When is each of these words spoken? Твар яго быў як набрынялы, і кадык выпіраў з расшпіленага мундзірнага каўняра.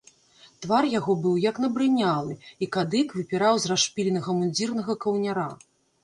Твар 0.65 0.85
яго 0.99 1.13
быў 1.25 1.33
як 1.41 1.59
набрынялы, 1.65 2.33
і 2.65 2.67
кадык 2.75 3.13
выпіраў 3.17 3.59
з 3.65 3.71
расшпіленага 3.73 4.35
мундзірнага 4.39 4.95
каўняра. 5.05 5.45